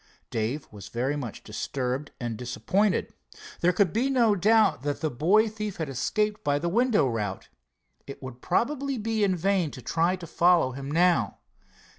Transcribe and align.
Dave 0.31 0.67
was 0.71 0.87
very 0.89 1.15
much 1.15 1.43
disturbed 1.43 2.09
and 2.19 2.35
disappointed. 2.35 3.13
There 3.59 3.71
could 3.71 3.93
be 3.93 4.09
no 4.09 4.33
doubt 4.33 4.81
that 4.81 4.99
the 4.99 5.11
boy 5.11 5.47
thief 5.47 5.77
had 5.77 5.89
escaped 5.89 6.43
by 6.43 6.57
the 6.57 6.69
window 6.69 7.07
route. 7.07 7.49
It 8.07 8.19
would 8.23 8.41
probably 8.41 8.97
be 8.97 9.23
in 9.23 9.35
vain 9.35 9.69
to 9.69 9.81
try 9.83 10.15
to 10.15 10.25
follow 10.25 10.71
him 10.71 10.89
now. 10.89 11.37